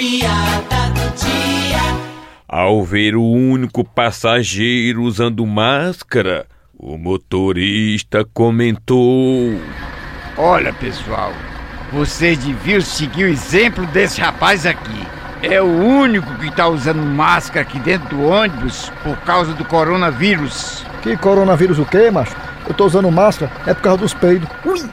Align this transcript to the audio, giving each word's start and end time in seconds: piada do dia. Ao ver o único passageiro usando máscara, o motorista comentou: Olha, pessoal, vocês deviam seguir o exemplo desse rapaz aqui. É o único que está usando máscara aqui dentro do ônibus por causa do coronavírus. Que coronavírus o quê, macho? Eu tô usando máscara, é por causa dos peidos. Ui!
piada 0.00 0.88
do 0.94 1.14
dia. 1.14 1.78
Ao 2.48 2.82
ver 2.82 3.14
o 3.14 3.22
único 3.22 3.84
passageiro 3.84 5.02
usando 5.02 5.46
máscara, 5.46 6.46
o 6.78 6.96
motorista 6.96 8.24
comentou: 8.32 9.60
Olha, 10.38 10.72
pessoal, 10.72 11.34
vocês 11.92 12.38
deviam 12.38 12.80
seguir 12.80 13.24
o 13.24 13.28
exemplo 13.28 13.86
desse 13.88 14.22
rapaz 14.22 14.64
aqui. 14.64 15.06
É 15.42 15.60
o 15.60 15.66
único 15.66 16.34
que 16.36 16.48
está 16.48 16.66
usando 16.66 17.02
máscara 17.02 17.60
aqui 17.60 17.78
dentro 17.78 18.08
do 18.16 18.22
ônibus 18.24 18.90
por 19.02 19.18
causa 19.18 19.52
do 19.52 19.66
coronavírus. 19.66 20.82
Que 21.02 21.14
coronavírus 21.14 21.78
o 21.78 21.84
quê, 21.84 22.10
macho? 22.10 22.34
Eu 22.66 22.72
tô 22.72 22.86
usando 22.86 23.10
máscara, 23.10 23.52
é 23.66 23.74
por 23.74 23.82
causa 23.82 23.98
dos 23.98 24.14
peidos. 24.14 24.48
Ui! 24.64 24.80